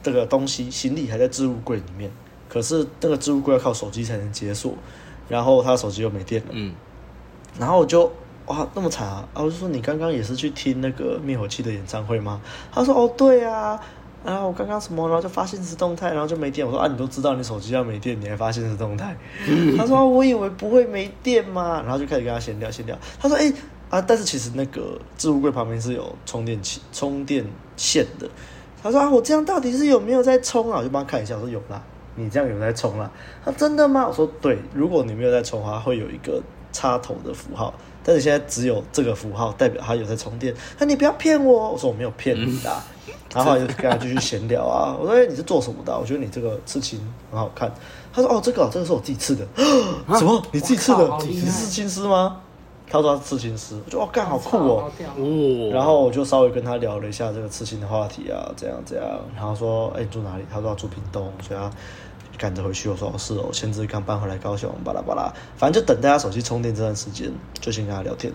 [0.03, 2.11] 这个东西行李还在置物柜里面，
[2.55, 4.73] 可是那个置物柜要靠手机才能解锁，
[5.27, 6.47] 然后他手机又没电了。
[6.51, 6.73] 嗯，
[7.59, 8.09] 然后我就
[8.45, 9.27] 哇那么惨啊！
[9.33, 12.39] 我就说，你刚刚也是去听那个灭火器的演唱会吗？
[12.71, 13.77] 他说哦对啊，
[14.23, 16.65] 然后我刚刚什么，然后就发限时动态，然后就没电。
[16.65, 19.13] 我说啊，你都知道你手机要没电，你还发限时动态？
[19.77, 22.97] 他说我以为不会没电嘛，然后就开始跟他闲聊闲聊。
[23.19, 23.51] 他说哎
[23.89, 28.29] 啊，但是其实那个置物柜旁边是有充电器、充电线的。
[28.81, 30.77] 他说啊，我这样到底是有没有在充啊？
[30.77, 31.83] 我就帮他看一下，我说有啦，
[32.15, 33.09] 你这样有在充啦。
[33.43, 34.07] 他说真的吗？
[34.07, 37.73] 我说对，如果你没有在充的话，会有一个插头的符号，
[38.03, 40.53] 但是现在只有这个符号，代表他有在充电。
[40.79, 42.71] 那你不要骗我，我说我没有骗你的。
[43.33, 45.97] 然后就跟他继续闲聊啊，我说哎，你是做什么的？
[45.97, 46.99] 我觉得你这个刺青
[47.29, 47.69] 很好看。
[48.13, 49.45] 他说哦，这个这个是我自己刺的。
[50.17, 50.41] 什么？
[50.53, 51.17] 你自己刺的？
[51.21, 52.41] 你是刺青师吗？
[52.87, 54.91] 他说他是刺青师，我觉得哇，干好酷哦。
[55.73, 59.05] 然后我就稍微跟他聊了一下这个刺青的话题啊，这样这样。
[59.35, 60.43] 然后说，哎，你住哪里？
[60.51, 61.69] 他说他住屏东，所以他
[62.37, 62.87] 赶着回去。
[62.87, 65.33] 我说是哦，前阵子刚搬回来高雄，巴拉巴拉。
[65.57, 68.31] 反正就等大家手机充电这段时间，就先跟他聊天。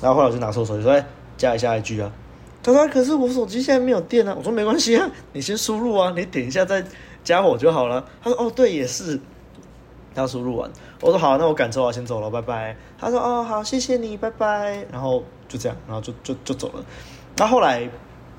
[0.00, 2.10] 然后后来我就拿出我手机说，哎，加一下 IG 啊。
[2.62, 4.34] 他说可是我手机现在没有电啊。
[4.36, 6.82] 我说没关系啊，你先输入啊，你点一下再
[7.22, 8.04] 加我就好了。
[8.22, 9.20] 他说哦，对，也是。
[10.14, 12.76] 他输入完，我说好，那我赶车，我先走了，拜拜。
[12.98, 14.86] 他说哦，好，谢谢你，拜拜。
[14.92, 16.84] 然后就这样，然后就就就走了。
[17.36, 17.88] 那后来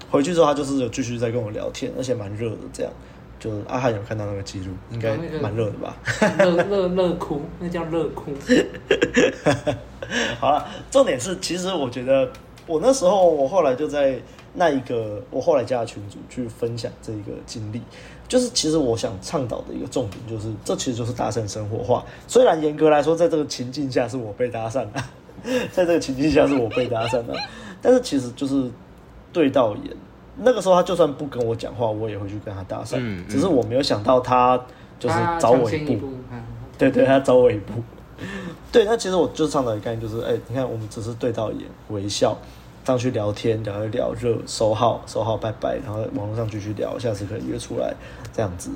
[0.09, 2.91] 回去之后，他就是有继续在跟我聊天，而且蛮热的，这样。
[3.37, 5.95] 就阿汉有看到那个记录，应该蛮热的吧？
[6.39, 8.31] 热热热哭，那叫热哭。
[10.39, 12.31] 好了，重点是，其实我觉得
[12.65, 14.17] 我那时候，我后来就在
[14.53, 17.81] 那一个我后来加的群组去分享这一个经历，
[18.27, 22.03] 就是其实我想倡导的一个重点，就是这其实就是搭讪生活化。
[22.27, 25.03] 虽然严格来说，在这个情境下是我被搭讪的，
[25.71, 27.35] 在这个情境下是我被搭讪的，
[27.81, 28.69] 但是其实就是
[29.31, 29.95] 对到眼。
[30.37, 32.97] 那个时候他就算不跟我讲话，我也会去跟他搭讪。
[32.97, 34.59] 嗯嗯、只是我没有想到他
[34.99, 35.93] 就是找我一步。
[35.93, 36.43] 一步嗯、
[36.77, 37.73] 对，对对，他找我一步。
[38.71, 42.37] 对，那其实我就倡导的概念就是，哎、欸，你看我们只是对到眼，微笑，
[42.85, 47.93] 上去聊天，聊一聊，就收号，收号，拜拜，然后网络上继续聊，下次可以约出来
[48.31, 48.69] 这样子。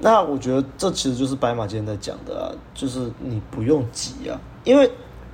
[0.00, 4.88] 那我觉得这其实就是白马今天在讲的啊，就是你不用急啊，因为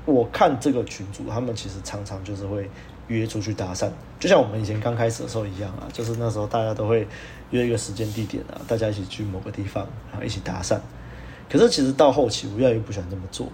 [0.07, 2.71] 我看这个群主，他们其实常常就是会。
[3.07, 7.07] 约出去搭讪，就像我们以前刚开始的时候一样啊，就是那时候大家都会
[7.51, 10.79] 约一个时间地点啊，大家一起去某个地方，然后一起搭讪。
[11.51, 13.47] 可是其实到后期，我越来越不喜欢这么做，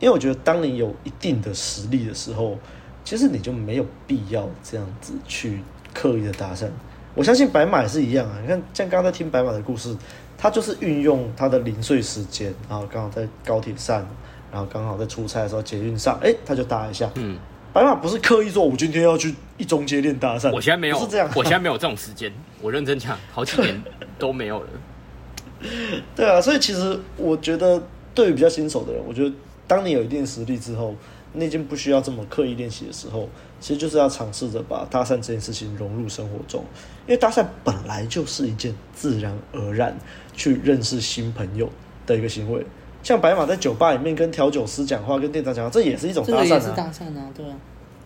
[0.00, 2.56] 因为我觉得当你有一定的实力的时候，
[3.06, 5.60] 其实你就没有必要这样子去
[5.94, 6.66] 刻意的搭讪。
[7.14, 9.96] 我相信白马也是一样啊，你看像刚刚在听白马的故事，
[10.36, 14.04] 他就是运用他的零碎时间，然后刚好在高铁上，
[14.50, 17.38] 然后刚好在出差的时候捷运上，哎，他就搭一下，嗯。
[17.72, 20.50] 白马不是刻意说，我今天要去一中街练搭讪。
[20.50, 21.30] 我现在没有，是这样。
[21.36, 22.32] 我现在没有这种时间。
[22.60, 23.82] 我认真讲，好几年
[24.18, 24.68] 都没有了。
[26.16, 27.82] 对啊，所以其实我觉得，
[28.14, 29.30] 对于比较新手的人，我觉得
[29.66, 30.94] 当你有一定实力之后，
[31.32, 33.28] 你已经不需要这么刻意练习的时候，
[33.60, 36.64] 其实就是要尝试着把搭讪这件事情融入生活中。
[37.06, 39.96] 因为搭讪本来就是一件自然而然
[40.34, 41.70] 去认识新朋友
[42.06, 42.64] 的一个行为。
[43.02, 47.56] 像白马在酒吧里面跟调酒师讲话，跟店长讲话，这也是一种搭讪搭讪啊，对啊。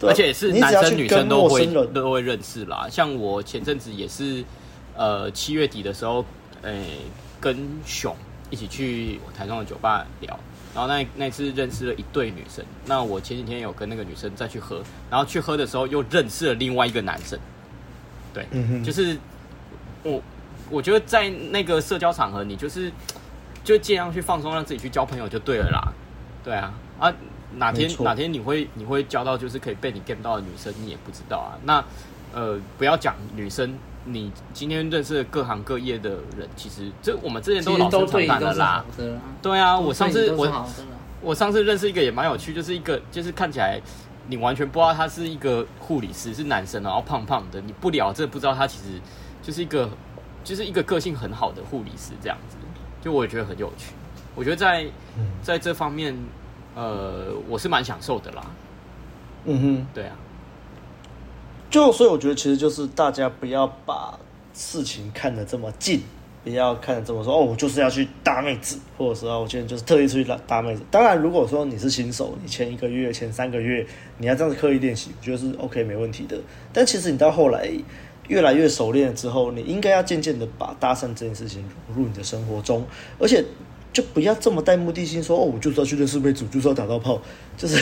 [0.02, 2.88] 而且是男生女生都会都会认识啦。
[2.90, 4.42] 像我前阵子也是，
[4.96, 6.24] 呃，七月底的时候，
[6.62, 6.84] 诶、欸，
[7.38, 8.16] 跟熊
[8.48, 10.40] 一起去台中的酒吧聊，
[10.74, 12.64] 然后那那次认识了一对女生。
[12.86, 17.38] 那我前几天有跟那个女生再去喝，然后去喝的时候又认识了另外一个男生。
[18.32, 19.16] 对，嗯、就是
[20.02, 20.22] 我
[20.70, 22.92] 我觉得在那个社交场合，你就是。
[23.62, 25.92] 就尽量去放松，让自己去交朋友就对了啦。
[26.42, 27.12] 对啊，啊，
[27.56, 31.60] 哪天哪天你会你会交到就是可以被你 get 到的女生，你也不知道啊。
[31.64, 31.84] 那
[32.32, 38.84] 呃，不要讲女生，你今天认识的各行各业的人，其实这我们之前都老生常谈的啦。
[39.42, 40.66] 对啊，我上次我
[41.20, 43.80] 我上次认识一个也蛮有趣，就是一个就是看起来
[44.28, 49.00] 你完全不知道他是一个护理师，是男生，然后胖胖的，你不聊这不知道他其实
[49.42, 49.88] 就是一个
[50.42, 52.56] 就是一个个性很好的护理师这样子。
[53.02, 53.92] 就我也觉得很有趣，
[54.34, 54.86] 我觉得在
[55.42, 56.16] 在这方面，
[56.74, 58.46] 呃，我是蛮享受的啦。
[59.44, 60.16] 嗯哼，对啊。
[61.70, 64.18] 就所以我觉得，其实就是大家不要把
[64.52, 66.02] 事情看得这么近，
[66.44, 70.82] 不要看得这么说哦，我就是要去搭妹子，或者说我今天就是特意出去搭搭妹子。
[70.90, 73.86] 当然，如果说你是新手，你前一个月、前三个月
[74.18, 76.36] 你要这样子刻意练习，我觉得是 OK 没问题的。
[76.72, 77.70] 但其实你到后来。
[78.28, 82.86] 越来越熟练了之后，你应该要渐渐的把搭讪这件事情融入你的生活中，
[83.18, 83.44] 而且
[83.92, 87.20] 就不要这么带目的性说，哦，我就是要去认识妹子，就是要打到炮，
[87.56, 87.76] 就是，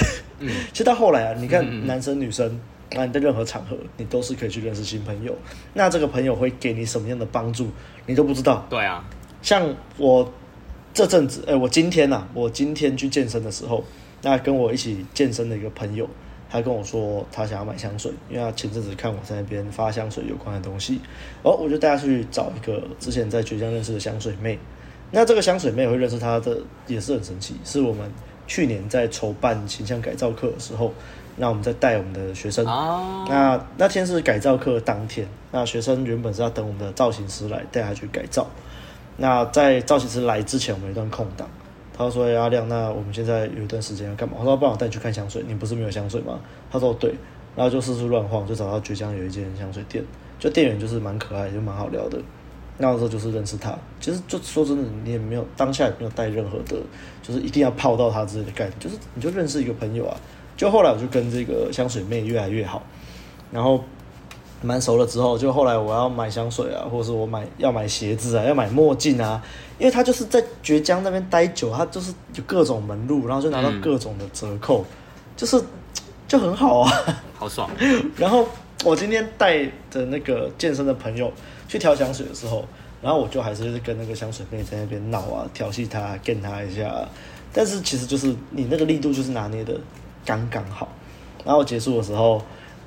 [0.73, 2.59] 其实到后来啊，你看男生女生，
[2.93, 5.35] 那你在任何场合，你都是可以去认识新朋友，
[5.75, 7.69] 那这个朋友会给你什么样的帮助，
[8.07, 8.67] 你都不知道。
[8.71, 9.05] 对啊，
[9.43, 10.33] 像我
[10.95, 13.85] 这阵子，哎、欸，我今天呐、啊，我今天去健身的时候，
[14.23, 16.09] 那跟我一起健身的一个朋友。
[16.51, 20.99] 他跟我说他想要买香水，因为他前阵子看我在那边发香水有关的东西，
[21.43, 24.59] 哦，我就带他去找一个之前在绝江认识的香水妹。
[25.11, 28.11] 那这个香水妹会认识他的也是很神奇，是我们
[28.47, 30.95] 去年在筹办形象改造课的时候，
[31.39, 32.65] 那我们再带我们的学生。
[32.65, 38.47] 那那天是改造课当天，那学生原本是要等我们的造型师来带他去改造。
[39.17, 41.49] 那在造型师来之前，我们有一段空档。
[41.97, 46.39] 他说：“阿亮，那我们现在有一段时间要干嘛？”我说：“帮我带你去看香水。”你不是没有香水吗？
[46.71, 47.13] 他说：“对。”
[47.57, 50.05] 然后就四处乱晃，就找到绝江有一间香水店，
[50.39, 52.17] 就店员就是蛮可爱，就蛮好聊的。
[52.77, 53.77] 那时候就是认识他。
[53.99, 56.77] 其实就说真的，你也没有当下也没有带任何的，
[57.21, 60.17] 就是一定要泡到他之类的概念，就是你就认识一个朋友啊。
[60.59, 62.83] 就后来我就跟这个香水妹越来越好，
[63.51, 63.83] 然后。
[64.61, 69.41] 蛮熟了之后，就后来我要买香水啊，或者是我买要买鞋子啊，要买墨镜啊，
[69.79, 74.85] 因为他就是在绝江那边待久，他就是有各种门路，然后就拿到各种的折扣，嗯、
[75.37, 75.63] 就是
[76.27, 76.93] 就很好啊，
[77.39, 77.71] 好爽。
[78.19, 78.49] 然后
[78.85, 81.33] 我今天带着那个健身的朋友
[81.69, 82.65] 去挑香水的时候，
[83.01, 87.09] 然后我就还是跟那个香水妹在那边闹啊，调戏她，干她一下。
[87.53, 89.79] 但是其实就是你那个力度就是拿捏的
[90.25, 90.89] 刚刚好。
[91.45, 92.43] 然后结束的时候，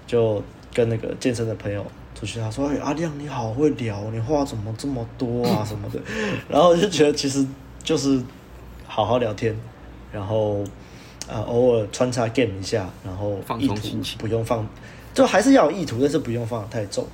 [0.06, 0.42] 就
[0.74, 6.00] 跟那个健身的朋友出去，他说：“哎，阿亮你好会聊，你话怎么这么多啊什么的。
[6.48, 7.46] ”然后我就觉得其实
[7.84, 8.22] 就是
[8.86, 9.56] 好好聊天，
[10.12, 10.64] 然后
[11.28, 13.76] 呃偶尔穿插 game 一下，然后意图
[14.20, 14.68] 不用放。
[15.14, 17.06] 就还是要有意图，但是不用放得太重。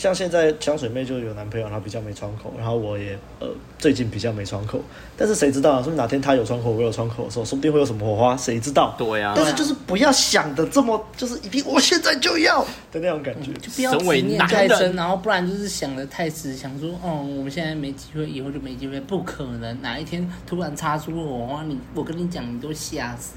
[0.00, 3.46] 像现在香水妹就有男朋友，然后比较没窗口，然后我也呃
[3.78, 4.80] 最近比较没窗口。
[5.14, 5.82] 但是谁知道啊？
[5.82, 8.94] 说不定哪天他有窗口，我有窗口的时候，说不定会有什么火花，谁知道？
[8.96, 9.34] 对呀、啊。
[9.36, 23.32] 但是就是不要想的这么，就是一定我现在就要的那种感觉，嗯、就不要执念太深，然后不然就是想的太死，想说哦，我们现在没机会，以后就没机会，不可能，哪一天突然擦出火花，你我跟你讲，你都吓死。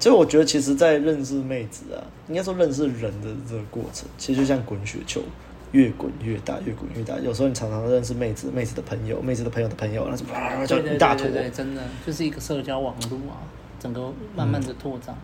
[0.00, 5.20] 所以我觉得，其实，在认识妹子啊，应该说认识人的这个过程，其实就像滚雪球，
[5.72, 7.18] 越滚越大，越滚越大。
[7.18, 11.26] 有时候你常常认识妹子，妹子的朋友，妹子的朋友的朋友，那就啪就一大坨。
[11.26, 13.44] 对对对对，真的就是一个社交网络啊，
[13.78, 15.14] 整个慢慢的拓展。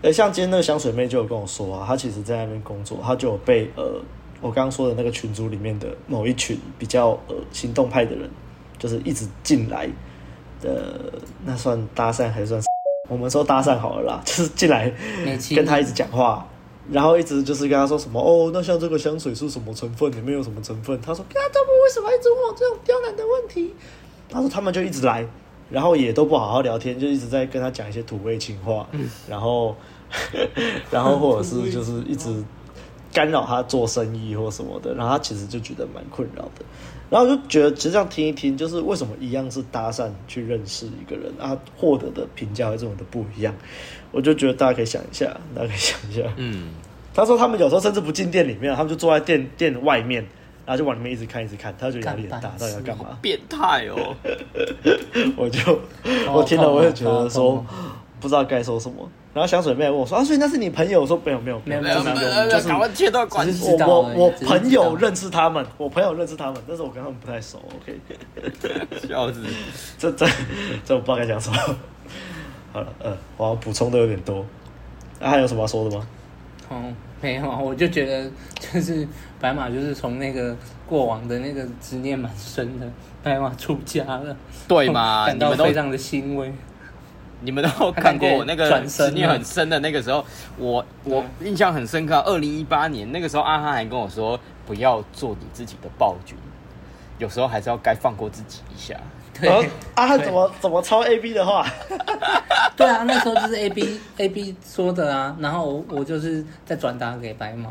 [0.00, 4.00] 哎、嗯，像今天那个香水妹就有跟我说啊，她其实在那边工作，她就有被呃，
[4.40, 8.30] 我刚刚说的那个群组里面的某一群比较呃行动派的人，
[8.78, 9.86] 就是一直进来
[10.62, 11.12] 的，
[11.44, 12.62] 那算搭讪还是算？
[13.12, 14.90] 我们说搭讪好了啦， 就是进来
[15.54, 16.48] 跟他一直讲话，
[16.90, 20.10] 然后一直就是跟他说什么哦，那像这个香水是什么成分？
[20.10, 20.98] 里面有什么成分？
[21.02, 23.74] 他说啊，他们为什么一直问我这种刁难的问题？
[24.30, 25.26] 他说他们就一直来，
[25.68, 28.88] 然后也都不好好聊天，就一直在跟他讲一些土味情话，
[29.28, 29.76] 然后
[30.90, 32.42] 然后或者是就是一直
[33.12, 36.64] 干扰他做生意或什么的，然后他其实就觉得蛮困扰的。
[37.12, 43.54] 然后就觉得，其实这样听一听，就是为什么一样是搭讪去认识一个人啊，获得的评价会这么的不一样？
[44.12, 46.22] 我就觉得大家可以想一下，大家可以想一下。
[46.38, 46.70] 嗯，
[47.12, 50.24] 他说他们有时候甚至不进店里面，他们就坐在店店外面，
[50.64, 53.18] 然后就往里面一直看，一直看，他就觉得压力很大，到底要干嘛？
[53.20, 54.16] 变态哦！
[55.36, 55.80] 我就
[56.32, 57.62] 我听了，我也觉得说。
[58.22, 58.96] 不知道该说什么，
[59.34, 63.74] 然后香水妹问我说：“啊，所以那是你朋友？”我说：“没有，没有，没有，没有，没有，就是赶快切断关系。
[63.80, 67.60] 我我我朋友认识他们，我朋友认识他们，但是我跟他们不太熟。
[67.82, 67.98] OK，
[69.08, 69.42] 笑死，
[69.98, 70.24] 这这
[70.84, 71.56] 这我不知道该讲什么。
[72.72, 74.46] 好了，呃，我要补充的有点多，
[75.18, 76.06] 那还有什么要说的吗？
[76.68, 76.80] 哦，
[77.20, 78.30] 没有，我就觉得
[78.72, 79.06] 就是
[79.40, 80.56] 白马，就是从那个
[80.86, 82.86] 过往的那个执念蛮深的
[83.22, 84.36] 白马出家了，
[84.68, 85.24] 对嘛？
[85.28, 86.52] 感到非常的欣慰。
[87.44, 90.24] 你们都看过我那个执念很深的那个时候，
[90.56, 92.16] 我我印象很深刻。
[92.20, 96.36] 二零一八年那个时候，阿哈还跟我说，不要做你自己的暴君，
[97.18, 98.94] 有时候还是要该放过自己一下。
[99.40, 101.66] 对，阿哈怎么怎么抄 A B 的话？
[102.76, 107.70] 对啊，那时候就是 A B A B 说的啊，然后我我就是在转达给白马。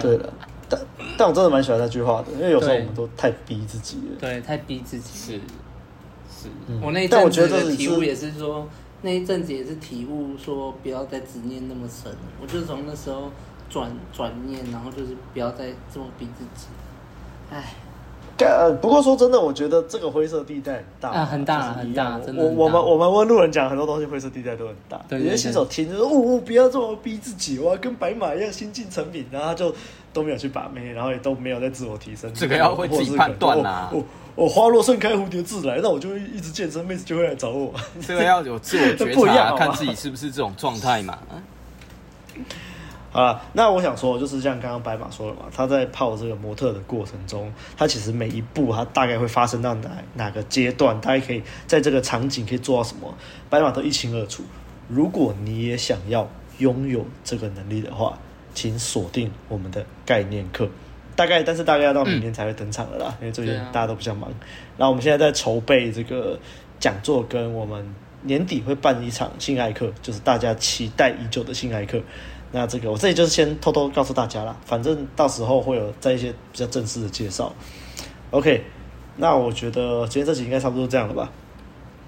[0.00, 0.32] 对的，
[0.68, 0.80] 但
[1.16, 4.16] 但我真的蛮喜欢那句话的，因为有时候我们都太逼自己了。
[4.20, 5.40] 对，太逼自己是。
[6.68, 8.68] 嗯、我那一阵子的体悟也是说，
[9.02, 12.10] 那一阵子也是体悟说，不要再执念那么深。
[12.40, 13.30] 我就从那时候
[13.68, 16.66] 转转念，然后就是不要再这么逼自己。
[17.50, 17.74] 哎，
[18.80, 22.18] 不过说真的，我觉得这个灰色地带很大啊，很大很大。
[22.18, 25.00] 真的我我们我们问路人讲很多东西，灰色地带都很大。
[25.10, 29.72] 有些新手听就说：“哦，不要这么逼自己，我要跟白马一样新进成品。”然后他就
[30.12, 32.32] 都没有去把妹，然后也都没有在自我提升。
[32.34, 33.90] 这个要会自己判断啊。
[33.92, 34.02] 我
[34.36, 37.72] 花落盛开，蝴蝶自来，那我就会一直健身，妹子就会来找我。
[38.04, 41.18] 这个要有自我觉察， 不一样看自己是不是这种状态嘛。
[43.12, 53.14] 好了，那我想说，就是像刚刚白马说了嘛，他在泡这个模特的过程中，他其实每一步他大概会发生到哪哪个阶段，大家可以在这个场景可以做到什么，
[53.48, 54.42] 白马都一清二楚。
[54.88, 56.28] 如果你也想要
[56.58, 58.18] 拥有这个能力的话，
[58.52, 60.68] 请锁定我们的概念课。
[61.16, 64.30] 大概，但是大概要到明年才会登场了啦，嗯、因为最近大家都比较忙。
[64.30, 64.34] 啊、
[64.76, 66.38] 然后我们现在在筹备这个
[66.78, 72.00] 讲座，跟我们年底会办一场性爱课，就是大家期待已久的性爱课。
[72.52, 77.52] 那这个我这里就是先偷偷告诉大家啦，反正到时候会有在一些比较正式的介绍。
[78.30, 78.64] OK，
[79.16, 81.30] 那我觉得今天这集应该差不多这样了吧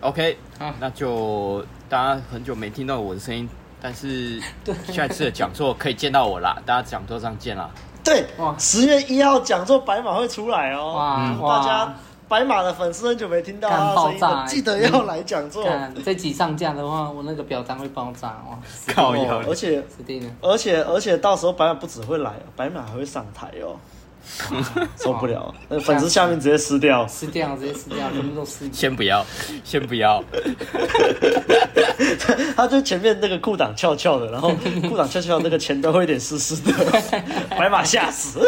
[0.01, 3.49] ？OK，好，那就大家很久没听到我的声音，
[3.81, 4.41] 但是
[4.93, 7.69] 下一次的讲座可以见到我啦，大家讲座上见啦。
[8.07, 8.25] 对，
[8.57, 10.95] 十月一号讲座白马会出来哦。
[11.41, 11.95] 哇，大家
[12.29, 15.65] 白马的粉丝很久没听到他的声音了，记得要来讲座。
[16.05, 18.57] 这集上架的话，我那个表单会爆炸哇！
[18.87, 19.83] 靠腰，而且
[20.41, 23.75] 而且而且到时候白马不只会来，白马还会上台哦。
[24.97, 28.75] 受不了，那粉丝下面直接撕掉，撕掉，直接撕掉，全部都撕掉。
[28.75, 29.25] 先不要，
[29.65, 30.23] 先不要。
[32.57, 34.51] 他就前面那个裤裆翘翘的，然后
[34.89, 36.73] 裤裆翘翘那个前端会有点湿湿的，
[37.51, 38.41] 白马吓死。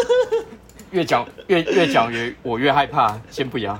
[0.91, 3.79] 越讲越越讲越我越害怕，先不要。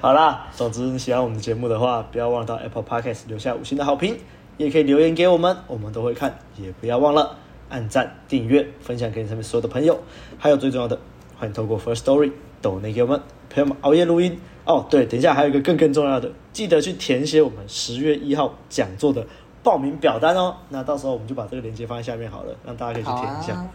[0.00, 4.18] 好啦，总之你喜欢我们的节目的话，不要忘了到 Apple Podcast 留下五星的好评，
[4.58, 6.38] 也可以留言给我们，我们都会看。
[6.58, 7.38] 也不要忘了
[7.70, 9.98] 按赞、订阅、分享给你身边所有的朋友。
[10.38, 10.98] 还有最重要的，
[11.38, 14.86] 欢迎透过 First Story 抖内给我们陪我们熬夜录音哦。
[14.90, 19.26] 对，等一下还有一个更更重要的，记得去填写我们十月一号讲座的
[19.62, 20.56] 报名表单哦。
[20.68, 23.66] 那到时候我们就把这个链接放在下面好了，让大家可以去填一下。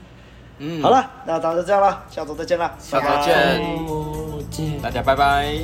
[0.58, 3.24] 嗯，好了，那大家就这样了，下周再见了，下周
[4.50, 5.60] 见，大家拜拜。